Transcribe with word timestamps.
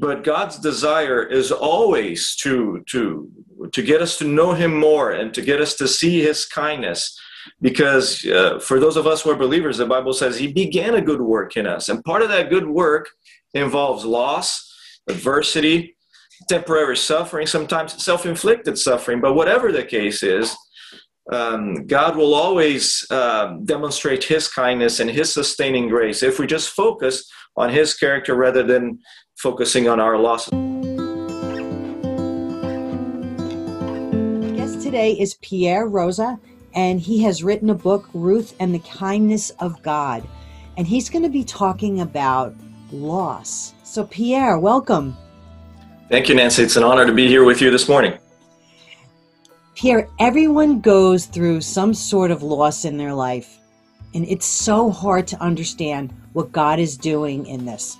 but 0.00 0.24
God's 0.24 0.58
desire 0.58 1.22
is 1.22 1.52
always 1.52 2.34
to 2.36 2.82
to 2.90 3.30
to 3.72 3.82
get 3.82 4.02
us 4.02 4.18
to 4.18 4.24
know 4.24 4.52
Him 4.52 4.78
more 4.78 5.12
and 5.12 5.32
to 5.34 5.42
get 5.42 5.60
us 5.60 5.74
to 5.76 5.88
see 5.88 6.20
His 6.20 6.46
kindness. 6.46 7.18
Because 7.60 8.24
uh, 8.26 8.58
for 8.58 8.80
those 8.80 8.96
of 8.96 9.06
us 9.06 9.22
who 9.22 9.30
are 9.30 9.36
believers, 9.36 9.78
the 9.78 9.86
Bible 9.86 10.12
says 10.12 10.38
He 10.38 10.52
began 10.52 10.94
a 10.94 11.00
good 11.00 11.20
work 11.20 11.56
in 11.56 11.66
us, 11.66 11.88
and 11.88 12.04
part 12.04 12.22
of 12.22 12.28
that 12.28 12.50
good 12.50 12.66
work 12.66 13.08
involves 13.54 14.04
loss, 14.04 14.74
adversity, 15.08 15.96
temporary 16.48 16.96
suffering, 16.96 17.46
sometimes 17.46 18.02
self-inflicted 18.02 18.78
suffering. 18.78 19.20
But 19.20 19.34
whatever 19.34 19.72
the 19.72 19.84
case 19.84 20.22
is, 20.22 20.54
um, 21.32 21.86
God 21.86 22.16
will 22.16 22.34
always 22.34 23.06
um, 23.10 23.64
demonstrate 23.64 24.24
His 24.24 24.48
kindness 24.48 25.00
and 25.00 25.10
His 25.10 25.32
sustaining 25.32 25.88
grace 25.88 26.22
if 26.22 26.38
we 26.38 26.46
just 26.46 26.70
focus 26.70 27.30
on 27.56 27.70
His 27.70 27.94
character 27.94 28.34
rather 28.34 28.62
than 28.62 28.98
focusing 29.36 29.86
on 29.86 30.00
our 30.00 30.18
losses. 30.18 30.50
Guest 34.56 34.82
today 34.82 35.12
is 35.12 35.34
Pierre 35.42 35.86
Rosa, 35.86 36.40
and 36.74 36.98
he 36.98 37.22
has 37.22 37.44
written 37.44 37.70
a 37.70 37.74
book, 37.74 38.08
Ruth 38.14 38.54
and 38.58 38.74
the 38.74 38.78
Kindness 38.80 39.50
of 39.60 39.82
God. 39.82 40.26
And 40.76 40.86
he's 40.86 41.10
going 41.10 41.22
to 41.22 41.30
be 41.30 41.44
talking 41.44 42.00
about 42.00 42.54
loss. 42.90 43.74
So, 43.84 44.04
Pierre, 44.04 44.58
welcome. 44.58 45.16
Thank 46.08 46.28
you, 46.28 46.34
Nancy. 46.34 46.62
It's 46.62 46.76
an 46.76 46.84
honor 46.84 47.06
to 47.06 47.12
be 47.12 47.28
here 47.28 47.44
with 47.44 47.60
you 47.60 47.70
this 47.70 47.88
morning. 47.88 48.18
Pierre, 49.74 50.08
everyone 50.18 50.80
goes 50.80 51.26
through 51.26 51.60
some 51.60 51.92
sort 51.92 52.30
of 52.30 52.42
loss 52.42 52.86
in 52.86 52.96
their 52.96 53.12
life, 53.12 53.58
and 54.14 54.26
it's 54.26 54.46
so 54.46 54.90
hard 54.90 55.26
to 55.26 55.40
understand 55.42 56.14
what 56.32 56.52
God 56.52 56.78
is 56.78 56.96
doing 56.96 57.44
in 57.46 57.66
this. 57.66 57.98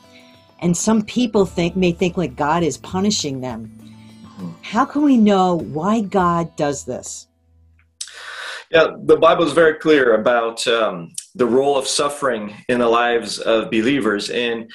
And 0.60 0.76
some 0.76 1.02
people 1.02 1.44
think 1.44 1.76
may 1.76 1.92
think 1.92 2.16
like 2.16 2.36
God 2.36 2.62
is 2.62 2.78
punishing 2.78 3.40
them. 3.40 3.72
How 4.62 4.84
can 4.84 5.02
we 5.02 5.16
know 5.16 5.56
why 5.56 6.00
God 6.00 6.54
does 6.56 6.84
this? 6.84 7.28
Yeah, 8.70 8.88
the 9.04 9.16
Bible 9.16 9.44
is 9.44 9.52
very 9.52 9.74
clear 9.74 10.14
about 10.14 10.66
um, 10.66 11.12
the 11.34 11.46
role 11.46 11.78
of 11.78 11.86
suffering 11.86 12.54
in 12.68 12.80
the 12.80 12.88
lives 12.88 13.38
of 13.38 13.70
believers. 13.70 14.28
And 14.30 14.70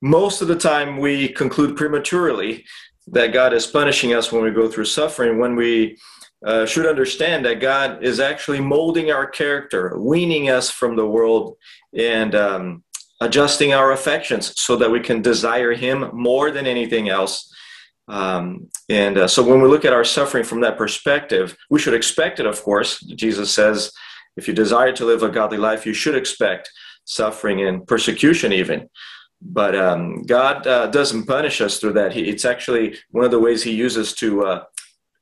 most 0.00 0.40
of 0.40 0.48
the 0.48 0.56
time, 0.56 0.98
we 0.98 1.28
conclude 1.28 1.76
prematurely 1.76 2.64
that 3.08 3.32
God 3.32 3.52
is 3.52 3.66
punishing 3.66 4.14
us 4.14 4.32
when 4.32 4.42
we 4.42 4.50
go 4.50 4.68
through 4.68 4.86
suffering, 4.86 5.38
when 5.38 5.56
we 5.56 5.98
uh, 6.46 6.64
should 6.64 6.86
understand 6.86 7.44
that 7.44 7.60
God 7.60 8.02
is 8.02 8.18
actually 8.18 8.60
molding 8.60 9.10
our 9.10 9.26
character, 9.26 9.98
weaning 9.98 10.48
us 10.48 10.70
from 10.70 10.96
the 10.96 11.06
world, 11.06 11.56
and 11.94 12.34
um, 12.34 12.84
adjusting 13.20 13.72
our 13.72 13.92
affections 13.92 14.52
so 14.60 14.76
that 14.76 14.90
we 14.90 15.00
can 15.00 15.22
desire 15.22 15.72
Him 15.72 16.10
more 16.12 16.50
than 16.50 16.66
anything 16.66 17.08
else. 17.08 17.52
Um, 18.08 18.68
and 18.88 19.16
uh, 19.16 19.28
so 19.28 19.42
when 19.42 19.62
we 19.62 19.68
look 19.68 19.84
at 19.84 19.92
our 19.92 20.04
suffering 20.04 20.44
from 20.44 20.60
that 20.60 20.76
perspective, 20.76 21.56
we 21.70 21.78
should 21.78 21.94
expect 21.94 22.40
it, 22.40 22.46
of 22.46 22.62
course. 22.62 23.00
Jesus 23.00 23.52
says, 23.52 23.90
if 24.36 24.48
you 24.48 24.54
desire 24.54 24.92
to 24.92 25.04
live 25.04 25.22
a 25.22 25.30
godly 25.30 25.58
life, 25.58 25.86
you 25.86 25.94
should 25.94 26.16
expect 26.16 26.70
suffering 27.04 27.66
and 27.66 27.86
persecution, 27.86 28.52
even. 28.52 28.88
But 29.40 29.76
um, 29.76 30.22
God 30.22 30.66
uh, 30.66 30.86
doesn't 30.88 31.26
punish 31.26 31.60
us 31.60 31.78
through 31.78 31.92
that. 31.94 32.12
He, 32.12 32.22
it's 32.28 32.44
actually 32.44 32.96
one 33.10 33.24
of 33.24 33.30
the 33.30 33.38
ways 33.38 33.62
He 33.62 33.72
uses 33.72 34.12
to 34.14 34.44
uh, 34.44 34.64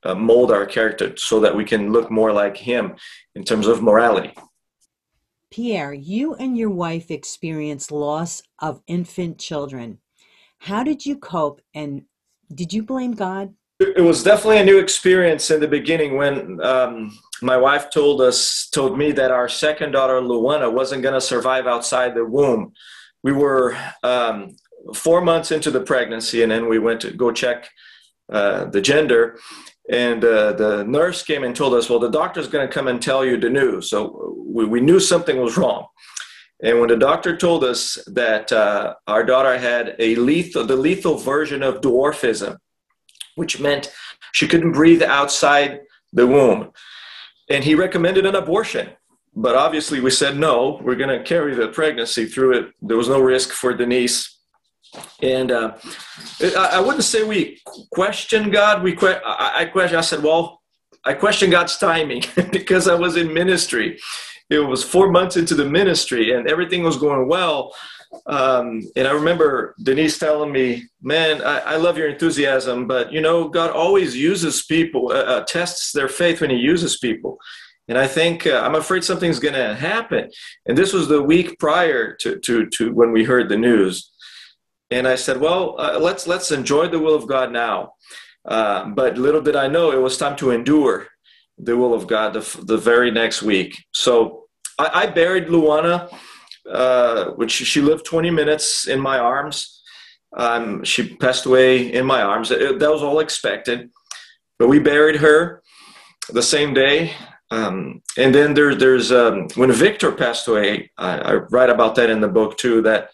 uh 0.04 0.14
mold 0.16 0.50
our 0.50 0.66
character 0.66 1.16
so 1.16 1.38
that 1.40 1.54
we 1.54 1.64
can 1.64 1.92
look 1.92 2.10
more 2.10 2.32
like 2.32 2.56
Him 2.56 2.94
in 3.34 3.44
terms 3.44 3.66
of 3.66 3.82
morality. 3.82 4.32
Pierre, 5.52 5.92
you 5.92 6.34
and 6.34 6.56
your 6.56 6.70
wife 6.70 7.10
experienced 7.10 7.92
loss 7.92 8.42
of 8.60 8.80
infant 8.86 9.38
children. 9.38 9.98
How 10.58 10.82
did 10.82 11.04
you 11.04 11.16
cope 11.18 11.60
and 11.74 12.02
did 12.54 12.72
you 12.72 12.82
blame 12.82 13.12
God? 13.12 13.52
It 13.78 14.02
was 14.02 14.22
definitely 14.22 14.58
a 14.58 14.64
new 14.64 14.78
experience 14.78 15.50
in 15.50 15.60
the 15.60 15.68
beginning 15.68 16.16
when 16.16 16.58
um, 16.64 17.18
my 17.42 17.56
wife 17.56 17.90
told 17.90 18.22
us, 18.22 18.68
told 18.72 18.96
me 18.96 19.12
that 19.12 19.30
our 19.30 19.48
second 19.48 19.92
daughter, 19.92 20.14
Luana, 20.14 20.72
wasn't 20.72 21.02
going 21.02 21.14
to 21.14 21.20
survive 21.20 21.66
outside 21.66 22.14
the 22.14 22.24
womb. 22.24 22.72
We 23.22 23.32
were 23.32 23.76
um, 24.02 24.56
four 24.94 25.20
months 25.20 25.50
into 25.50 25.70
the 25.70 25.80
pregnancy, 25.80 26.42
and 26.42 26.50
then 26.50 26.68
we 26.68 26.78
went 26.78 27.00
to 27.02 27.10
go 27.10 27.30
check 27.30 27.68
uh, 28.30 28.66
the 28.66 28.80
gender 28.80 29.38
and 29.90 30.24
uh, 30.24 30.52
the 30.52 30.84
nurse 30.84 31.22
came 31.22 31.44
and 31.44 31.56
told 31.56 31.74
us, 31.74 31.90
well, 31.90 31.98
the 31.98 32.10
doctor's 32.10 32.48
going 32.48 32.66
to 32.66 32.72
come 32.72 32.88
and 32.88 33.02
tell 33.02 33.24
you 33.24 33.36
the 33.36 33.50
news. 33.50 33.90
So 33.90 34.36
we, 34.46 34.64
we 34.64 34.80
knew 34.80 35.00
something 35.00 35.38
was 35.40 35.56
wrong. 35.56 35.86
And 36.62 36.78
when 36.78 36.88
the 36.88 36.96
doctor 36.96 37.36
told 37.36 37.64
us 37.64 37.98
that 38.06 38.52
uh, 38.52 38.94
our 39.08 39.24
daughter 39.24 39.58
had 39.58 39.96
a 39.98 40.14
lethal, 40.14 40.64
the 40.64 40.76
lethal 40.76 41.16
version 41.16 41.62
of 41.62 41.80
dwarfism, 41.80 42.58
which 43.34 43.58
meant 43.58 43.92
she 44.32 44.46
couldn't 44.46 44.72
breathe 44.72 45.02
outside 45.02 45.80
the 46.12 46.26
womb, 46.26 46.70
and 47.50 47.64
he 47.64 47.74
recommended 47.74 48.26
an 48.26 48.36
abortion. 48.36 48.90
But 49.34 49.56
obviously, 49.56 49.98
we 50.00 50.10
said 50.10 50.38
no. 50.38 50.78
We're 50.82 50.94
going 50.94 51.18
to 51.18 51.24
carry 51.24 51.54
the 51.54 51.68
pregnancy 51.68 52.26
through 52.26 52.58
it. 52.58 52.66
There 52.82 52.98
was 52.98 53.08
no 53.08 53.20
risk 53.20 53.50
for 53.50 53.74
Denise 53.74 54.38
and 55.22 55.50
uh, 55.50 55.74
I, 56.58 56.80
wouldn't 56.80 57.04
say 57.04 57.22
we 57.22 57.60
question 57.90 58.50
God. 58.50 58.82
We 58.82 58.94
que- 58.94 59.20
I, 59.24 59.64
question. 59.66 59.96
I 59.96 60.02
said, 60.02 60.22
well, 60.22 60.60
I 61.04 61.14
question 61.14 61.50
God's 61.50 61.78
timing 61.78 62.24
because 62.52 62.88
I 62.88 62.94
was 62.94 63.16
in 63.16 63.32
ministry. 63.32 63.98
It 64.50 64.58
was 64.58 64.84
four 64.84 65.10
months 65.10 65.36
into 65.36 65.54
the 65.54 65.64
ministry, 65.64 66.32
and 66.32 66.46
everything 66.46 66.82
was 66.82 66.96
going 66.98 67.26
well. 67.26 67.74
Um, 68.26 68.82
and 68.94 69.08
I 69.08 69.12
remember 69.12 69.74
Denise 69.82 70.18
telling 70.18 70.52
me, 70.52 70.84
"Man, 71.00 71.40
I, 71.40 71.58
I, 71.60 71.76
love 71.76 71.96
your 71.96 72.08
enthusiasm, 72.08 72.86
but 72.86 73.10
you 73.10 73.22
know, 73.22 73.48
God 73.48 73.70
always 73.70 74.14
uses 74.14 74.66
people, 74.66 75.10
uh, 75.10 75.22
uh, 75.22 75.44
tests 75.44 75.92
their 75.92 76.08
faith 76.08 76.42
when 76.42 76.50
He 76.50 76.56
uses 76.56 76.98
people." 76.98 77.38
And 77.88 77.98
I 77.98 78.06
think 78.06 78.46
uh, 78.46 78.60
I'm 78.64 78.74
afraid 78.74 79.04
something's 79.04 79.38
going 79.38 79.54
to 79.54 79.74
happen. 79.74 80.30
And 80.66 80.78
this 80.78 80.92
was 80.92 81.08
the 81.08 81.22
week 81.22 81.58
prior 81.58 82.14
to, 82.16 82.38
to, 82.38 82.66
to 82.66 82.92
when 82.92 83.12
we 83.12 83.24
heard 83.24 83.48
the 83.48 83.56
news. 83.56 84.11
And 84.92 85.08
I 85.08 85.14
said, 85.14 85.40
well, 85.40 85.76
uh, 85.78 85.98
let's 85.98 86.26
let's 86.26 86.50
enjoy 86.50 86.88
the 86.88 86.98
will 86.98 87.14
of 87.14 87.26
God 87.26 87.52
now. 87.52 87.94
Uh, 88.44 88.86
but 88.90 89.18
little 89.18 89.40
did 89.40 89.56
I 89.56 89.68
know 89.68 89.92
it 89.92 90.00
was 90.00 90.18
time 90.18 90.36
to 90.36 90.50
endure 90.50 91.08
the 91.58 91.76
will 91.76 91.94
of 91.94 92.06
God 92.06 92.34
the, 92.34 92.60
the 92.64 92.76
very 92.76 93.10
next 93.10 93.42
week. 93.42 93.84
So 93.92 94.44
I, 94.78 95.02
I 95.02 95.06
buried 95.06 95.46
Luana, 95.46 96.12
uh, 96.68 97.26
which 97.30 97.52
she 97.52 97.80
lived 97.80 98.04
20 98.04 98.30
minutes 98.30 98.88
in 98.88 99.00
my 99.00 99.18
arms. 99.18 99.80
Um, 100.36 100.82
she 100.82 101.14
passed 101.16 101.46
away 101.46 101.92
in 101.92 102.06
my 102.06 102.22
arms. 102.22 102.50
It, 102.50 102.78
that 102.78 102.90
was 102.90 103.02
all 103.02 103.20
expected. 103.20 103.90
But 104.58 104.68
we 104.68 104.78
buried 104.78 105.16
her 105.16 105.62
the 106.30 106.42
same 106.42 106.74
day. 106.74 107.12
Um, 107.50 108.02
and 108.16 108.34
then 108.34 108.54
there, 108.54 108.74
there's 108.74 109.12
um, 109.12 109.48
when 109.56 109.70
Victor 109.72 110.10
passed 110.12 110.48
away, 110.48 110.90
I, 110.96 111.18
I 111.18 111.34
write 111.50 111.70
about 111.70 111.94
that 111.96 112.10
in 112.10 112.20
the 112.20 112.28
book 112.28 112.56
too. 112.56 112.80
That 112.82 113.10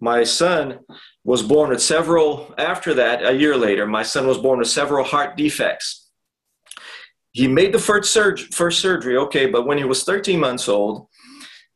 my 0.00 0.24
son 0.24 0.80
was 1.26 1.42
born 1.42 1.70
with 1.70 1.82
several, 1.82 2.54
after 2.56 2.94
that, 2.94 3.26
a 3.26 3.32
year 3.32 3.56
later, 3.56 3.84
my 3.84 4.04
son 4.04 4.28
was 4.28 4.38
born 4.38 4.60
with 4.60 4.68
several 4.68 5.04
heart 5.04 5.36
defects. 5.36 6.08
He 7.32 7.48
made 7.48 7.74
the 7.74 7.80
first, 7.80 8.12
surg- 8.12 8.54
first 8.54 8.78
surgery, 8.78 9.16
okay, 9.16 9.46
but 9.46 9.66
when 9.66 9.76
he 9.76 9.82
was 9.82 10.04
13 10.04 10.38
months 10.38 10.68
old, 10.68 11.08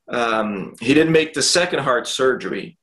um, 0.09 0.77
he 0.81 0.95
didn't 0.95 1.13
make 1.13 1.35
the 1.35 1.43
second 1.43 1.81
heart 1.81 2.07
surgery. 2.07 2.79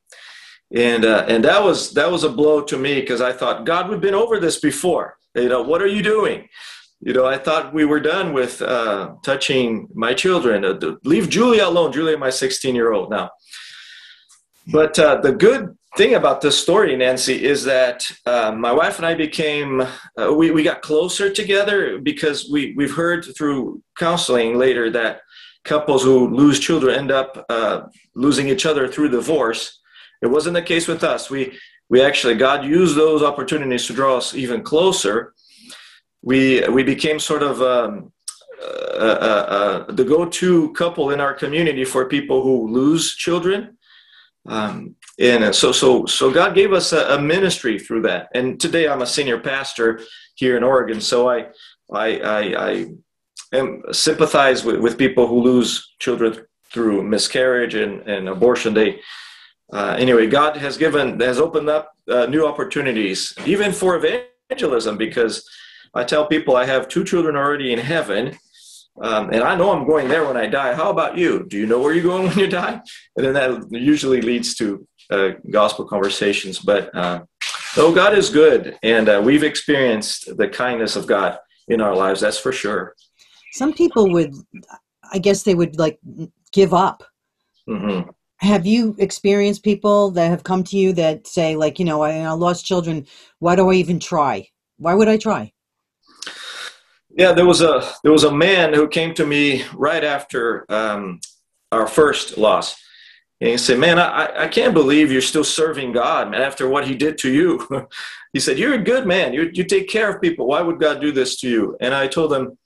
And, 0.74 1.06
uh, 1.06 1.24
and 1.26 1.42
that, 1.44 1.64
was, 1.64 1.94
that 1.94 2.12
was 2.12 2.24
a 2.24 2.28
blow 2.28 2.60
to 2.60 2.76
me 2.76 3.00
because 3.00 3.22
I 3.22 3.32
thought, 3.32 3.64
God, 3.64 3.88
we've 3.88 3.98
been 3.98 4.14
over 4.14 4.38
this 4.38 4.60
before. 4.60 5.16
You 5.34 5.48
know, 5.48 5.62
what 5.62 5.80
are 5.80 5.86
you 5.86 6.02
doing? 6.02 6.48
You 7.00 7.14
know, 7.14 7.24
I 7.24 7.38
thought 7.38 7.72
we 7.72 7.86
were 7.86 8.00
done 8.00 8.34
with 8.34 8.60
uh, 8.60 9.14
touching 9.24 9.88
my 9.94 10.12
children. 10.12 10.66
Uh, 10.66 10.96
leave 11.02 11.30
Julia 11.30 11.66
alone. 11.66 11.92
Julia, 11.92 12.18
my 12.18 12.28
16 12.28 12.74
year 12.74 12.92
old 12.92 13.08
now. 13.08 13.30
But 14.70 14.98
uh, 14.98 15.22
the 15.22 15.32
good 15.32 15.78
thing 15.98 16.14
about 16.14 16.40
this 16.40 16.56
story, 16.56 16.94
Nancy, 16.94 17.44
is 17.44 17.64
that 17.64 18.08
uh, 18.24 18.52
my 18.52 18.70
wife 18.70 18.98
and 18.98 19.04
I 19.04 19.14
became, 19.14 19.80
uh, 19.80 20.32
we, 20.32 20.52
we 20.52 20.62
got 20.62 20.80
closer 20.80 21.28
together 21.28 21.98
because 21.98 22.48
we, 22.48 22.72
we've 22.76 22.94
heard 22.94 23.26
through 23.36 23.82
counseling 23.98 24.56
later 24.56 24.90
that 24.90 25.22
couples 25.64 26.04
who 26.04 26.28
lose 26.28 26.60
children 26.60 26.94
end 26.94 27.10
up 27.10 27.44
uh, 27.48 27.82
losing 28.14 28.48
each 28.48 28.64
other 28.64 28.86
through 28.86 29.08
divorce. 29.08 29.80
It 30.22 30.28
wasn't 30.28 30.54
the 30.54 30.62
case 30.62 30.86
with 30.86 31.02
us. 31.02 31.30
We, 31.30 31.58
we 31.90 32.00
actually, 32.00 32.36
God 32.36 32.64
used 32.64 32.96
those 32.96 33.24
opportunities 33.24 33.86
to 33.88 33.92
draw 33.92 34.18
us 34.18 34.34
even 34.34 34.62
closer. 34.62 35.34
We, 36.22 36.66
we 36.68 36.84
became 36.84 37.18
sort 37.18 37.42
of 37.42 37.60
um, 37.60 38.12
uh, 38.62 39.18
uh, 39.30 39.46
uh, 39.58 39.92
the 39.92 40.04
go 40.04 40.26
to 40.26 40.72
couple 40.74 41.10
in 41.10 41.20
our 41.20 41.34
community 41.34 41.84
for 41.84 42.06
people 42.06 42.44
who 42.44 42.68
lose 42.68 43.16
children 43.16 43.78
um, 44.46 44.94
and 45.18 45.54
so, 45.54 45.72
so, 45.72 46.06
so 46.06 46.30
God 46.30 46.54
gave 46.54 46.72
us 46.72 46.92
a, 46.92 47.16
a, 47.16 47.20
ministry 47.20 47.78
through 47.78 48.02
that. 48.02 48.28
And 48.34 48.60
today 48.60 48.88
I'm 48.88 49.02
a 49.02 49.06
senior 49.06 49.38
pastor 49.38 50.00
here 50.36 50.56
in 50.56 50.62
Oregon. 50.62 51.00
So 51.00 51.28
I, 51.28 51.46
I, 51.92 52.20
I, 52.20 52.68
I 52.68 52.86
am 53.52 53.82
sympathize 53.90 54.64
with, 54.64 54.76
with 54.80 54.96
people 54.96 55.26
who 55.26 55.42
lose 55.42 55.94
children 55.98 56.46
through 56.72 57.02
miscarriage 57.02 57.74
and, 57.74 58.02
and 58.08 58.28
abortion. 58.28 58.74
They, 58.74 59.00
uh, 59.72 59.96
anyway, 59.98 60.28
God 60.28 60.56
has 60.56 60.76
given 60.76 61.18
has 61.20 61.38
opened 61.38 61.68
up 61.68 61.92
uh, 62.08 62.26
new 62.26 62.46
opportunities, 62.46 63.34
even 63.44 63.72
for 63.72 64.00
evangelism, 64.00 64.96
because 64.96 65.48
I 65.94 66.04
tell 66.04 66.26
people 66.26 66.56
I 66.56 66.64
have 66.64 66.88
two 66.88 67.04
children 67.04 67.36
already 67.36 67.72
in 67.72 67.78
heaven, 67.78 68.38
um, 69.02 69.30
and 69.30 69.42
I 69.42 69.56
know 69.56 69.72
I'm 69.72 69.86
going 69.86 70.08
there 70.08 70.24
when 70.26 70.36
I 70.36 70.46
die. 70.46 70.74
How 70.74 70.90
about 70.90 71.18
you? 71.18 71.46
Do 71.48 71.58
you 71.58 71.66
know 71.66 71.80
where 71.80 71.92
you're 71.92 72.02
going 72.02 72.28
when 72.28 72.38
you 72.38 72.48
die? 72.48 72.80
And 73.16 73.26
then 73.26 73.34
that 73.34 73.68
usually 73.70 74.22
leads 74.22 74.54
to 74.56 74.86
uh, 75.10 75.30
gospel 75.50 75.84
conversations. 75.84 76.58
But 76.58 76.94
uh, 76.94 77.22
oh, 77.76 77.94
God 77.94 78.16
is 78.16 78.30
good, 78.30 78.78
and 78.82 79.08
uh, 79.08 79.22
we've 79.24 79.44
experienced 79.44 80.36
the 80.36 80.48
kindness 80.48 80.96
of 80.96 81.06
God 81.06 81.38
in 81.68 81.80
our 81.80 81.94
lives. 81.94 82.20
That's 82.20 82.38
for 82.38 82.52
sure. 82.52 82.94
Some 83.52 83.72
people 83.72 84.10
would, 84.12 84.34
I 85.12 85.18
guess, 85.18 85.42
they 85.42 85.54
would 85.54 85.78
like 85.78 85.98
give 86.52 86.74
up. 86.74 87.02
Mm-hmm. 87.68 88.10
Have 88.38 88.66
you 88.66 88.94
experienced 88.98 89.64
people 89.64 90.10
that 90.12 90.30
have 90.30 90.44
come 90.44 90.62
to 90.64 90.76
you 90.76 90.92
that 90.94 91.26
say, 91.26 91.56
like, 91.56 91.78
you 91.78 91.84
know, 91.84 92.02
I, 92.02 92.20
I 92.20 92.30
lost 92.30 92.64
children. 92.64 93.06
Why 93.40 93.56
do 93.56 93.68
I 93.68 93.74
even 93.74 93.98
try? 93.98 94.48
Why 94.76 94.94
would 94.94 95.08
I 95.08 95.16
try? 95.16 95.52
Yeah, 97.10 97.32
there 97.32 97.46
was 97.46 97.62
a 97.62 97.82
there 98.04 98.12
was 98.12 98.22
a 98.22 98.30
man 98.32 98.72
who 98.72 98.86
came 98.86 99.12
to 99.14 99.26
me 99.26 99.64
right 99.74 100.04
after 100.04 100.64
um, 100.68 101.20
our 101.72 101.88
first 101.88 102.38
loss, 102.38 102.76
and 103.40 103.50
he 103.50 103.56
said, 103.56 103.78
"Man, 103.78 103.98
I 103.98 104.44
I 104.44 104.48
can't 104.48 104.74
believe 104.74 105.12
you're 105.12 105.20
still 105.20 105.44
serving 105.44 105.92
God, 105.92 106.30
man. 106.30 106.42
After 106.42 106.68
what 106.68 106.86
He 106.86 106.94
did 106.94 107.18
to 107.18 107.32
you." 107.32 107.66
he 108.32 108.40
said, 108.40 108.58
"You're 108.58 108.74
a 108.74 108.82
good 108.82 109.06
man. 109.06 109.32
You 109.32 109.50
you 109.52 109.64
take 109.64 109.88
care 109.88 110.10
of 110.12 110.20
people. 110.20 110.46
Why 110.46 110.60
would 110.60 110.80
God 110.80 111.00
do 111.00 111.12
this 111.12 111.36
to 111.40 111.48
you?" 111.48 111.76
And 111.80 111.94
I 111.94 112.08
told 112.08 112.32
him, 112.32 112.58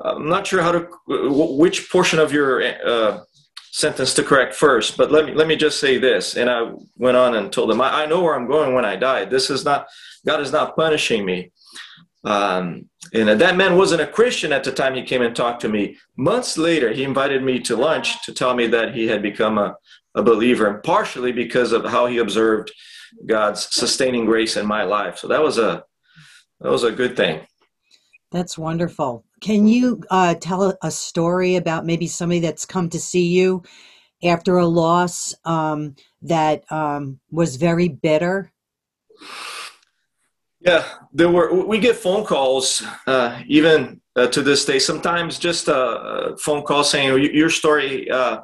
"I'm 0.00 0.28
not 0.28 0.46
sure 0.46 0.62
how 0.62 0.72
to 0.72 0.88
which 1.06 1.90
portion 1.90 2.18
of 2.18 2.32
your 2.32 2.62
uh, 2.84 3.20
sentence 3.70 4.14
to 4.14 4.24
correct 4.24 4.54
first, 4.54 4.96
but 4.96 5.12
let 5.12 5.26
me 5.26 5.34
let 5.34 5.46
me 5.46 5.56
just 5.56 5.78
say 5.78 5.98
this." 5.98 6.36
And 6.36 6.50
I 6.50 6.72
went 6.96 7.16
on 7.16 7.36
and 7.36 7.52
told 7.52 7.70
him, 7.70 7.80
"I, 7.80 8.02
I 8.02 8.06
know 8.06 8.22
where 8.22 8.34
I'm 8.34 8.48
going 8.48 8.74
when 8.74 8.84
I 8.84 8.96
die. 8.96 9.24
This 9.24 9.50
is 9.50 9.64
not 9.64 9.86
God 10.24 10.40
is 10.40 10.52
not 10.52 10.74
punishing 10.76 11.24
me." 11.24 11.52
Um, 12.24 12.88
and 13.12 13.40
that 13.40 13.56
man 13.56 13.76
wasn't 13.76 14.02
a 14.02 14.06
Christian 14.06 14.52
at 14.52 14.64
the 14.64 14.72
time 14.72 14.94
he 14.94 15.02
came 15.02 15.22
and 15.22 15.34
talked 15.34 15.60
to 15.62 15.68
me. 15.68 15.96
Months 16.16 16.58
later, 16.58 16.92
he 16.92 17.04
invited 17.04 17.42
me 17.42 17.60
to 17.60 17.76
lunch 17.76 18.24
to 18.24 18.32
tell 18.32 18.54
me 18.54 18.66
that 18.68 18.94
he 18.94 19.06
had 19.06 19.22
become 19.22 19.58
a, 19.58 19.76
a 20.14 20.22
believer, 20.22 20.80
partially 20.84 21.32
because 21.32 21.72
of 21.72 21.84
how 21.84 22.06
he 22.06 22.18
observed 22.18 22.72
God's 23.26 23.68
sustaining 23.74 24.26
grace 24.26 24.56
in 24.56 24.66
my 24.66 24.82
life. 24.82 25.18
So 25.18 25.28
that 25.28 25.42
was 25.42 25.58
a 25.58 25.84
that 26.60 26.70
was 26.70 26.84
a 26.84 26.92
good 26.92 27.16
thing. 27.16 27.46
That's 28.32 28.58
wonderful. 28.58 29.24
Can 29.40 29.68
you 29.68 30.02
uh, 30.10 30.34
tell 30.34 30.76
a 30.82 30.90
story 30.90 31.56
about 31.56 31.86
maybe 31.86 32.06
somebody 32.06 32.40
that's 32.40 32.64
come 32.64 32.88
to 32.90 32.98
see 32.98 33.28
you 33.28 33.62
after 34.24 34.56
a 34.56 34.66
loss 34.66 35.34
um, 35.44 35.94
that 36.22 36.70
um, 36.72 37.20
was 37.30 37.56
very 37.56 37.88
bitter? 37.88 38.50
Yeah, 40.66 40.84
there 41.12 41.30
were. 41.30 41.54
We 41.64 41.78
get 41.78 41.94
phone 41.94 42.24
calls 42.24 42.82
uh, 43.06 43.40
even 43.46 44.00
uh, 44.16 44.26
to 44.26 44.42
this 44.42 44.64
day. 44.64 44.80
Sometimes 44.80 45.38
just 45.38 45.68
a 45.68 46.36
phone 46.40 46.64
call 46.64 46.82
saying 46.82 47.30
your 47.32 47.50
story 47.50 48.10
uh, 48.10 48.40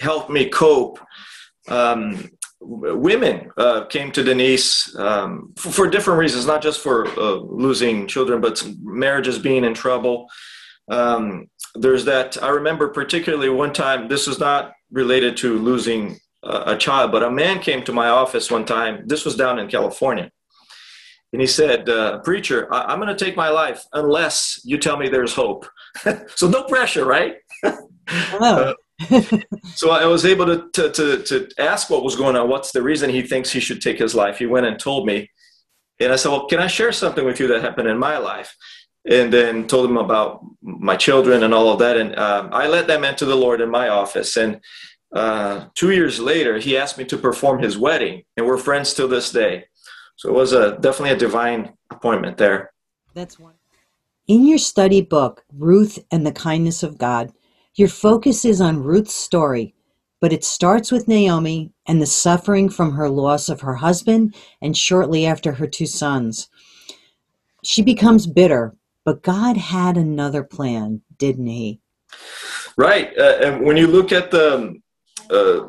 helped 0.00 0.30
me 0.30 0.48
cope. 0.48 0.98
Um, 1.68 2.28
women 2.60 3.52
uh, 3.56 3.84
came 3.84 4.10
to 4.12 4.24
Denise 4.24 4.96
um, 4.96 5.52
for, 5.56 5.70
for, 5.70 5.88
different 5.88 6.18
reasons, 6.18 6.44
not 6.44 6.60
just 6.60 6.80
for 6.80 7.06
uh, 7.18 7.34
losing 7.34 8.08
children, 8.08 8.40
but 8.40 8.66
marriages 8.82 9.38
being 9.38 9.62
in 9.62 9.74
trouble. 9.74 10.26
Um, 10.90 11.46
there's 11.76 12.04
that. 12.06 12.42
I 12.42 12.48
remember 12.48 12.88
particularly 12.88 13.48
one 13.48 13.72
time. 13.72 14.08
This 14.08 14.26
was 14.26 14.40
not 14.40 14.72
related 14.90 15.36
to 15.38 15.56
losing 15.56 16.18
a 16.42 16.76
child, 16.76 17.12
but 17.12 17.22
a 17.22 17.30
man 17.30 17.60
came 17.60 17.84
to 17.84 17.92
my 17.92 18.08
office 18.08 18.50
one 18.50 18.64
time. 18.64 19.06
This 19.06 19.24
was 19.24 19.36
down 19.36 19.60
in 19.60 19.68
California 19.68 20.30
and 21.34 21.40
he 21.40 21.48
said, 21.48 21.88
uh, 21.88 22.20
Preacher, 22.20 22.72
I- 22.72 22.92
am 22.92 23.00
going 23.00 23.14
to 23.14 23.24
take 23.24 23.34
my 23.34 23.48
life 23.48 23.84
unless 23.92 24.60
you 24.62 24.78
tell 24.78 24.96
me 24.96 25.08
there's 25.08 25.34
hope. 25.34 25.66
so 26.36 26.48
no 26.48 26.62
pressure, 26.62 27.04
right? 27.04 27.34
uh, 27.64 28.72
so 29.74 29.90
I 29.90 30.06
was 30.06 30.24
able 30.24 30.46
to, 30.46 30.68
to, 30.74 30.92
to, 30.92 31.22
to, 31.24 31.48
ask 31.58 31.90
what 31.90 32.04
was 32.04 32.14
going 32.14 32.36
on. 32.36 32.48
What's 32.48 32.70
the 32.70 32.82
reason 32.82 33.10
he 33.10 33.22
thinks 33.22 33.50
he 33.50 33.58
should 33.58 33.82
take 33.82 33.98
his 33.98 34.14
life? 34.14 34.38
He 34.38 34.46
went 34.46 34.66
and 34.66 34.78
told 34.78 35.08
me. 35.08 35.28
And 35.98 36.12
I 36.12 36.16
said, 36.16 36.30
Well, 36.30 36.46
can 36.46 36.60
I 36.60 36.68
share 36.68 36.92
something 36.92 37.24
with 37.24 37.40
you 37.40 37.48
that 37.48 37.62
happened 37.62 37.88
in 37.88 37.98
my 37.98 38.16
life? 38.18 38.54
And 39.04 39.32
then 39.32 39.66
told 39.66 39.90
him 39.90 39.96
about 39.96 40.40
my 40.62 40.94
children 40.94 41.42
and 41.42 41.52
all 41.52 41.68
of 41.68 41.80
that. 41.80 41.96
And 41.96 42.16
um, 42.16 42.50
I 42.52 42.68
led 42.68 42.86
them 42.86 43.02
into 43.02 43.24
the 43.24 43.34
Lord 43.34 43.60
in 43.60 43.70
my 43.70 43.88
office. 43.88 44.36
And 44.36 44.60
uh, 45.12 45.64
two 45.74 45.90
years 45.90 46.20
later, 46.20 46.58
he 46.58 46.76
asked 46.76 46.96
me 46.96 47.04
to 47.06 47.18
perform 47.18 47.60
his 47.60 47.76
wedding. 47.76 48.22
And 48.36 48.46
we're 48.46 48.56
friends 48.56 48.94
till 48.94 49.08
this 49.08 49.32
day. 49.32 49.64
So 50.16 50.28
it 50.28 50.34
was 50.34 50.52
a 50.52 50.78
definitely 50.78 51.10
a 51.10 51.16
divine 51.16 51.72
appointment 51.90 52.36
there. 52.36 52.72
That's 53.14 53.38
one. 53.38 53.54
In 54.26 54.46
your 54.46 54.58
study 54.58 55.02
book, 55.02 55.44
Ruth 55.52 55.98
and 56.10 56.26
the 56.26 56.32
Kindness 56.32 56.82
of 56.82 56.98
God, 56.98 57.32
your 57.74 57.88
focus 57.88 58.44
is 58.44 58.60
on 58.60 58.82
Ruth's 58.82 59.14
story, 59.14 59.74
but 60.20 60.32
it 60.32 60.44
starts 60.44 60.90
with 60.90 61.08
Naomi 61.08 61.72
and 61.86 62.00
the 62.00 62.06
suffering 62.06 62.70
from 62.70 62.92
her 62.92 63.08
loss 63.10 63.48
of 63.48 63.60
her 63.60 63.74
husband 63.74 64.34
and 64.62 64.76
shortly 64.76 65.26
after 65.26 65.52
her 65.52 65.66
two 65.66 65.86
sons. 65.86 66.48
She 67.62 67.82
becomes 67.82 68.26
bitter, 68.26 68.74
but 69.04 69.22
God 69.22 69.56
had 69.56 69.96
another 69.96 70.42
plan, 70.42 71.02
didn't 71.18 71.46
he? 71.46 71.80
Right. 72.76 73.16
Uh, 73.18 73.38
and 73.42 73.64
when 73.64 73.76
you 73.76 73.86
look 73.86 74.12
at 74.12 74.30
the 74.30 74.80
uh, 75.30 75.60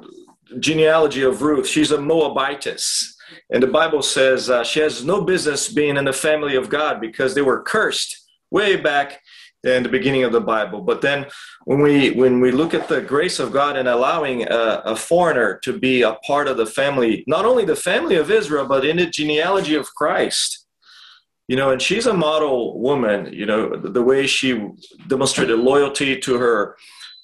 genealogy 0.59 1.23
of 1.23 1.41
Ruth, 1.41 1.67
she's 1.67 1.91
a 1.91 1.97
Moabitess. 1.97 3.14
And 3.49 3.61
the 3.61 3.67
Bible 3.67 4.01
says 4.01 4.49
uh, 4.49 4.63
she 4.63 4.79
has 4.79 5.03
no 5.03 5.21
business 5.21 5.71
being 5.71 5.97
in 5.97 6.05
the 6.05 6.13
family 6.13 6.55
of 6.55 6.69
God 6.69 7.01
because 7.01 7.33
they 7.33 7.41
were 7.41 7.61
cursed 7.63 8.25
way 8.51 8.75
back 8.75 9.21
in 9.65 9.83
the 9.83 9.89
beginning 9.89 10.23
of 10.23 10.31
the 10.31 10.41
Bible. 10.41 10.81
But 10.81 11.01
then 11.01 11.25
when 11.65 11.81
we 11.81 12.11
when 12.11 12.39
we 12.39 12.51
look 12.51 12.73
at 12.73 12.87
the 12.87 13.01
grace 13.01 13.39
of 13.39 13.51
God 13.51 13.77
and 13.77 13.87
allowing 13.87 14.43
a, 14.43 14.81
a, 14.85 14.95
foreigner 14.95 15.59
to 15.63 15.77
be 15.77 16.03
a 16.03 16.13
part 16.27 16.47
of 16.47 16.57
the 16.57 16.65
family, 16.65 17.23
not 17.27 17.45
only 17.45 17.65
the 17.65 17.75
family 17.75 18.15
of 18.15 18.29
Israel, 18.29 18.67
but 18.67 18.85
in 18.85 18.97
the 18.97 19.07
genealogy 19.07 19.75
of 19.75 19.93
Christ, 19.95 20.67
you 21.47 21.55
know, 21.55 21.71
and 21.71 21.81
she's 21.81 22.05
a 22.05 22.13
model 22.13 22.79
woman. 22.79 23.33
You 23.33 23.45
know, 23.45 23.75
the, 23.75 23.89
the 23.89 24.03
way 24.03 24.27
she 24.27 24.67
demonstrated 25.07 25.57
loyalty 25.59 26.19
to 26.19 26.37
her 26.37 26.77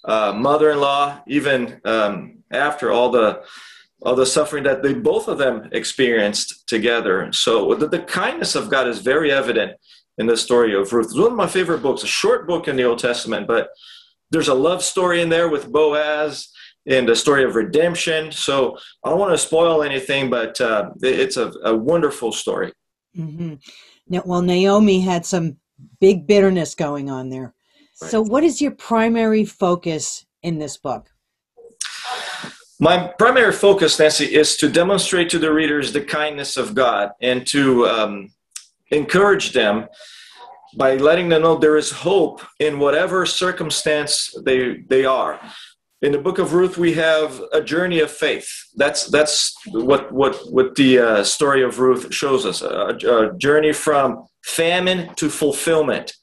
uh, 0.06 0.34
mother-in-law, 0.34 1.22
even 1.28 1.80
um, 1.86 2.40
after 2.52 2.92
all 2.92 3.12
the 3.12 3.44
of 4.04 4.18
the 4.18 4.26
suffering 4.26 4.64
that 4.64 4.82
they 4.82 4.94
both 4.94 5.28
of 5.28 5.38
them 5.38 5.70
experienced 5.72 6.68
together. 6.68 7.32
So 7.32 7.76
the, 7.76 7.88
the 7.88 8.00
kindness 8.00 8.56
of 8.56 8.70
God 8.70 8.88
is 8.88 9.00
very 9.00 9.32
evident 9.32 9.74
in 10.18 10.28
the 10.28 10.38
story 10.38 10.76
of 10.76 10.92
Ruth. 10.92 11.08
It's 11.08 11.18
one 11.18 11.32
of 11.32 11.38
my 11.38 11.48
favorite 11.48 11.84
books, 11.84 12.04
a 12.04 12.08
short 12.08 12.48
book 12.48 12.68
in 12.68 12.76
the 12.76 12.84
Old 12.84 13.00
Testament, 13.00 13.48
but 13.48 13.70
there's 14.32 14.48
a 14.48 14.54
love 14.54 14.82
story 14.84 15.22
in 15.22 15.30
there 15.30 15.50
with 15.50 15.72
Boaz 15.72 16.50
and 16.88 17.10
a 17.10 17.16
story 17.16 17.44
of 17.44 17.56
redemption. 17.56 18.32
So 18.32 18.78
I 19.04 19.10
don't 19.10 19.20
want 19.20 19.34
to 19.34 19.38
spoil 19.38 19.84
anything, 19.84 20.30
but 20.30 20.60
uh, 20.60 20.92
it's 21.02 21.38
a, 21.38 21.52
a, 21.64 21.76
wonderful 21.76 22.32
story. 22.32 22.72
Mm-hmm. 23.16 23.56
Now, 24.08 24.24
well, 24.26 24.42
Naomi 24.42 25.02
had 25.02 25.26
some 25.26 25.58
big 26.00 26.26
bitterness 26.26 26.76
going 26.76 27.10
on 27.10 27.30
there. 27.30 27.54
Right. 28.02 28.12
So, 28.12 28.22
what 28.22 28.44
is 28.44 28.62
your 28.62 28.72
primary 28.72 29.46
focus 29.46 30.26
in 30.42 30.58
this 30.58 30.78
book? 30.78 31.10
My 32.84 33.14
primary 33.20 33.52
focus, 33.52 34.00
Nancy, 34.00 34.26
is 34.26 34.56
to 34.58 34.68
demonstrate 34.68 35.30
to 35.30 35.38
the 35.38 35.54
readers 35.54 35.94
the 35.94 36.02
kindness 36.02 36.58
of 36.58 36.74
God 36.74 37.12
and 37.22 37.46
to 37.46 37.86
um, 37.86 38.34
encourage 38.90 39.54
them 39.54 39.86
by 40.76 40.96
letting 40.96 41.30
them 41.30 41.44
know 41.44 41.56
there 41.56 41.78
is 41.78 41.92
hope 41.92 42.42
in 42.60 42.80
whatever 42.80 43.28
circumstance 43.28 44.34
they, 44.46 44.78
they 44.90 45.06
are. 45.06 45.40
In 46.02 46.12
the 46.12 46.18
book 46.18 46.40
of 46.40 46.54
Ruth, 46.54 46.76
we 46.76 46.94
have 46.94 47.40
a 47.54 47.62
journey 47.62 48.00
of 48.00 48.10
faith. 48.10 48.50
That's, 48.76 49.06
that's 49.06 49.56
what, 49.68 50.12
what, 50.12 50.40
what 50.52 50.74
the 50.74 50.98
uh, 50.98 51.24
story 51.24 51.62
of 51.62 51.78
Ruth 51.78 52.12
shows 52.12 52.48
us 52.48 52.64
a, 52.64 52.98
a 52.98 53.38
journey 53.38 53.74
from 53.74 54.26
famine 54.44 55.14
to 55.18 55.30
fulfillment. 55.30 56.14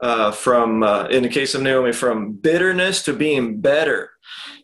Uh, 0.00 0.30
from, 0.30 0.84
uh, 0.84 1.08
in 1.08 1.24
the 1.24 1.28
case 1.28 1.56
of 1.56 1.62
Naomi, 1.62 1.90
from 1.90 2.32
bitterness 2.34 3.02
to 3.02 3.12
being 3.12 3.60
better 3.60 4.10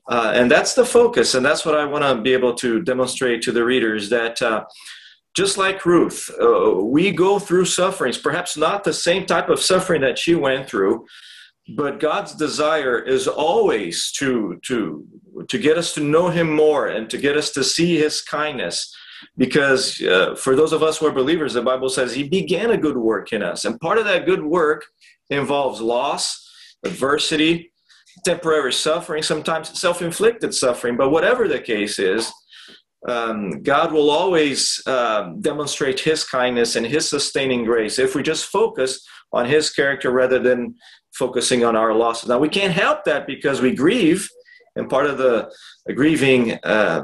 uh, 0.09 0.33
and 0.35 0.51
that's 0.51 0.75
the 0.75 0.85
focus, 0.85 1.35
and 1.35 1.45
that's 1.45 1.65
what 1.65 1.75
I 1.75 1.85
want 1.87 2.05
to 2.05 2.21
be 2.21 2.33
able 2.33 2.55
to 2.55 2.83
demonstrate 2.83 3.43
to 3.43 3.53
the 3.53 3.65
readers 3.65 4.11
that 4.11 4.41
uh, 4.43 4.65
just 5.35 5.59
like 5.59 5.85
Ruth, 5.85 6.31
uh, 6.41 6.75
we 6.77 7.11
go 7.11 7.39
through 7.39 7.65
sufferings, 7.65 8.19
perhaps 8.19 8.57
not 8.57 8.85
the 8.85 8.93
same 8.93 9.27
type 9.27 9.49
of 9.49 9.61
suffering 9.61 10.01
that 10.03 10.19
she 10.19 10.35
went 10.35 10.69
through, 10.69 11.07
but 11.77 11.99
God's 11.99 12.35
desire 12.35 12.99
is 12.99 13.27
always 13.27 14.13
to 14.13 14.61
to 14.67 15.07
to 15.49 15.59
get 15.59 15.79
us 15.79 15.95
to 15.95 16.01
know 16.01 16.29
Him 16.29 16.55
more 16.55 16.89
and 16.89 17.09
to 17.11 17.19
get 17.19 17.37
us 17.37 17.51
to 17.53 17.65
see 17.65 17.97
His 17.97 18.23
kindness. 18.23 18.95
Because 19.39 20.03
uh, 20.03 20.35
for 20.35 20.55
those 20.55 20.75
of 20.75 20.83
us 20.83 20.99
who 20.99 21.07
are 21.07 21.13
believers, 21.13 21.55
the 21.55 21.63
Bible 21.63 21.89
says 21.89 22.15
He 22.15 22.29
began 22.29 22.71
a 22.71 22.77
good 22.77 22.99
work 22.99 23.33
in 23.33 23.43
us, 23.43 23.65
and 23.65 23.81
part 23.81 23.99
of 23.99 24.05
that 24.05 24.27
good 24.27 24.45
work 24.45 24.85
involves 25.31 25.81
loss, 25.81 26.47
adversity, 26.85 27.73
temporary 28.25 28.73
suffering, 28.73 29.23
sometimes 29.23 29.79
self 29.79 30.03
inflicted 30.03 30.55
suffering. 30.55 30.97
But 30.97 31.11
whatever 31.11 31.49
the 31.49 31.61
case 31.61 31.99
is, 31.99 32.33
um, 33.09 33.63
God 33.63 33.93
will 33.93 34.11
always 34.11 34.83
um, 34.87 35.41
demonstrate 35.41 36.01
His 36.01 36.25
kindness 36.25 36.77
and 36.77 36.87
His 36.87 37.09
sustaining 37.09 37.65
grace 37.65 37.99
if 37.99 38.15
we 38.15 38.23
just 38.23 38.47
focus 38.47 39.07
on 39.33 39.47
His 39.47 39.71
character 39.71 40.11
rather 40.11 40.39
than 40.39 40.75
focusing 41.15 41.65
on 41.65 41.77
our 41.77 41.95
losses. 41.95 42.29
Now, 42.29 42.39
we 42.39 42.49
can't 42.49 42.73
help 42.73 43.05
that 43.05 43.27
because 43.27 43.61
we 43.61 43.75
grieve, 43.75 44.29
and 44.77 44.89
part 44.89 45.07
of 45.07 45.19
the 45.19 45.51
grieving 45.95 46.53
uh, 46.63 47.03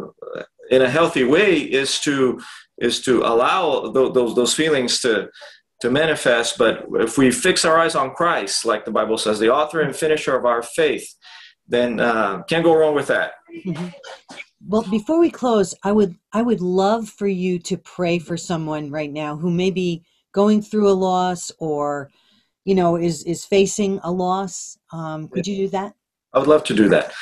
in 0.71 0.83
a 0.83 0.91
healthy 0.91 1.25
way 1.25 1.59
is 1.59 1.99
to 2.01 2.41
is 2.79 3.03
to 3.03 3.23
allow 3.23 3.93
th- 3.93 4.15
those 4.15 4.35
those 4.35 4.55
feelings 4.55 5.01
to 5.01 5.29
to 5.81 5.91
manifest. 5.91 6.59
But 6.59 6.87
if 6.95 7.19
we 7.19 7.31
fix 7.31 7.65
our 7.65 7.79
eyes 7.79 7.95
on 7.95 8.15
Christ, 8.15 8.65
like 8.65 8.85
the 8.85 8.91
Bible 8.91 9.19
says, 9.19 9.39
the 9.39 9.51
author 9.51 9.81
and 9.81 9.95
finisher 9.95 10.37
of 10.37 10.45
our 10.45 10.63
faith, 10.63 11.15
then 11.67 12.01
uh, 12.01 12.43
can't 12.45 12.65
go 12.65 12.75
wrong 12.75 12.95
with 12.95 13.07
that. 13.09 13.33
Mm-hmm. 13.65 13.89
Well, 14.67 14.83
before 14.91 15.19
we 15.19 15.31
close, 15.31 15.75
I 15.83 15.93
would 15.93 16.17
I 16.33 16.43
would 16.43 16.61
love 16.61 17.09
for 17.09 17.27
you 17.27 17.59
to 17.61 17.79
pray 17.79 18.19
for 18.19 18.37
someone 18.37 18.91
right 18.91 19.11
now 19.11 19.37
who 19.37 19.51
may 19.51 19.71
be 19.71 20.05
going 20.33 20.63
through 20.63 20.89
a 20.91 20.93
loss 20.93 21.51
or, 21.59 22.11
you 22.65 22.75
know, 22.75 22.97
is 22.97 23.25
is 23.25 23.45
facing 23.45 24.01
a 24.03 24.13
loss. 24.13 24.77
Um, 24.93 25.29
could 25.29 25.47
you 25.47 25.57
do 25.57 25.69
that? 25.69 25.95
I 26.35 26.39
would 26.41 26.49
love 26.49 26.65
to 26.65 26.75
do 26.75 26.89
that. 26.91 27.13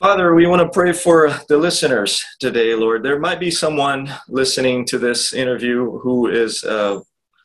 Father, 0.00 0.34
we 0.34 0.46
want 0.46 0.62
to 0.62 0.68
pray 0.70 0.94
for 0.94 1.30
the 1.48 1.58
listeners 1.58 2.24
today, 2.38 2.74
Lord. 2.74 3.02
There 3.02 3.18
might 3.18 3.38
be 3.38 3.50
someone 3.50 4.10
listening 4.28 4.86
to 4.86 4.98
this 4.98 5.34
interview 5.34 5.98
who 5.98 6.26
is 6.26 6.64
uh, 6.64 7.00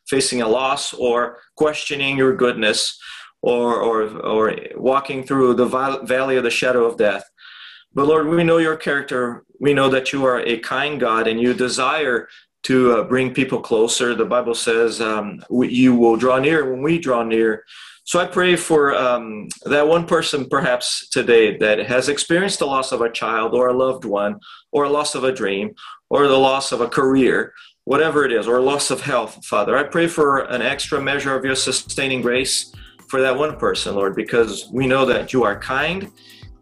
facing 0.08 0.42
a 0.42 0.48
loss 0.48 0.92
or 0.94 1.38
questioning 1.56 2.16
your 2.16 2.34
goodness 2.34 2.98
or, 3.42 3.80
or, 3.80 4.02
or 4.20 4.56
walking 4.76 5.24
through 5.24 5.54
the 5.54 5.66
valley 6.04 6.36
of 6.36 6.44
the 6.44 6.50
shadow 6.50 6.84
of 6.84 6.96
death. 6.96 7.24
But 7.94 8.08
Lord, 8.08 8.28
we 8.28 8.44
know 8.44 8.58
your 8.58 8.76
character. 8.76 9.44
We 9.60 9.72
know 9.72 9.88
that 9.88 10.12
you 10.12 10.24
are 10.26 10.40
a 10.40 10.58
kind 10.58 11.00
God 11.00 11.26
and 11.26 11.40
you 11.40 11.54
desire 11.54 12.28
to 12.64 12.92
uh, 12.92 13.02
bring 13.04 13.32
people 13.32 13.60
closer. 13.60 14.14
The 14.14 14.24
Bible 14.24 14.54
says 14.54 15.00
um, 15.00 15.42
we, 15.48 15.68
you 15.68 15.94
will 15.94 16.16
draw 16.16 16.38
near 16.38 16.70
when 16.70 16.82
we 16.82 16.98
draw 16.98 17.22
near. 17.22 17.64
So 18.04 18.20
I 18.20 18.26
pray 18.26 18.54
for 18.54 18.94
um, 18.94 19.48
that 19.64 19.88
one 19.88 20.06
person 20.06 20.48
perhaps 20.48 21.08
today 21.08 21.56
that 21.58 21.78
has 21.86 22.08
experienced 22.08 22.58
the 22.58 22.66
loss 22.66 22.92
of 22.92 23.00
a 23.00 23.10
child 23.10 23.54
or 23.54 23.68
a 23.68 23.76
loved 23.76 24.04
one 24.04 24.40
or 24.72 24.84
a 24.84 24.90
loss 24.90 25.14
of 25.14 25.24
a 25.24 25.32
dream 25.32 25.74
or 26.10 26.28
the 26.28 26.38
loss 26.38 26.70
of 26.70 26.80
a 26.80 26.88
career, 26.88 27.52
whatever 27.86 28.24
it 28.24 28.32
is, 28.32 28.48
or 28.48 28.60
loss 28.60 28.90
of 28.90 29.00
health, 29.00 29.44
Father. 29.44 29.76
I 29.76 29.84
pray 29.84 30.08
for 30.08 30.40
an 30.50 30.60
extra 30.60 31.00
measure 31.00 31.34
of 31.36 31.44
your 31.44 31.54
sustaining 31.54 32.20
grace 32.20 32.74
for 33.08 33.20
that 33.20 33.36
one 33.36 33.56
person, 33.56 33.94
Lord, 33.94 34.16
because 34.16 34.68
we 34.72 34.88
know 34.88 35.06
that 35.06 35.32
you 35.32 35.44
are 35.44 35.58
kind 35.58 36.10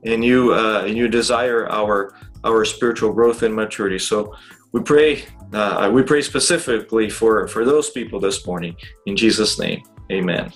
and 0.05 0.23
you 0.23 0.53
uh, 0.53 0.85
and 0.87 0.97
you 0.97 1.09
desire 1.09 1.69
our 1.71 2.15
our 2.45 2.65
spiritual 2.67 3.13
growth 3.13 3.43
and 3.43 3.55
maturity. 3.55 3.99
So 3.99 4.35
we 4.73 4.83
pray 4.83 5.25
uh, 5.55 5.91
we 5.93 6.03
pray 6.03 6.21
specifically 6.21 7.09
for 7.09 7.49
for 7.49 7.65
those 7.65 7.91
people 7.91 8.21
this 8.21 8.47
morning 8.47 8.77
in 9.07 9.17
Jesus' 9.17 9.59
name. 9.59 9.83
Amen. 10.13 10.53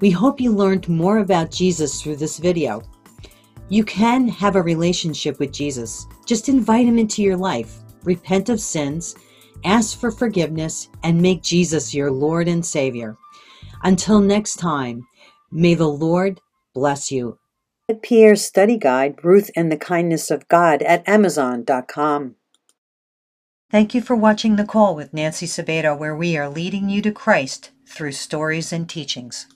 We 0.00 0.10
hope 0.10 0.40
you 0.40 0.50
learned 0.50 0.88
more 0.88 1.18
about 1.18 1.52
Jesus 1.52 2.02
through 2.02 2.16
this 2.16 2.38
video. 2.38 2.82
You 3.68 3.84
can 3.84 4.26
have 4.26 4.56
a 4.56 4.62
relationship 4.62 5.38
with 5.38 5.52
Jesus. 5.52 6.06
Just 6.26 6.48
invite 6.48 6.86
him 6.86 6.98
into 6.98 7.22
your 7.22 7.36
life, 7.36 7.78
repent 8.02 8.48
of 8.48 8.60
sins, 8.60 9.14
ask 9.64 9.98
for 9.98 10.10
forgiveness, 10.10 10.88
and 11.02 11.20
make 11.20 11.42
Jesus 11.42 11.94
your 11.94 12.10
Lord 12.10 12.48
and 12.48 12.64
Savior. 12.64 13.16
Until 13.82 14.20
next 14.20 14.56
time, 14.56 15.06
may 15.50 15.74
the 15.74 15.88
Lord 15.88 16.40
bless 16.74 17.10
you. 17.10 17.38
Pierre's 18.02 18.44
study 18.44 18.78
guide, 18.78 19.24
Ruth 19.24 19.50
and 19.54 19.70
the 19.70 19.76
Kindness 19.76 20.30
of 20.30 20.48
God, 20.48 20.82
at 20.82 21.06
Amazon.com. 21.08 22.36
Thank 23.70 23.94
you 23.94 24.02
for 24.02 24.14
watching 24.14 24.56
The 24.56 24.64
Call 24.64 24.94
with 24.94 25.14
Nancy 25.14 25.46
Sabato, 25.46 25.98
where 25.98 26.14
we 26.14 26.36
are 26.36 26.48
leading 26.48 26.88
you 26.88 27.02
to 27.02 27.10
Christ 27.10 27.70
through 27.88 28.12
stories 28.12 28.72
and 28.72 28.88
teachings. 28.88 29.46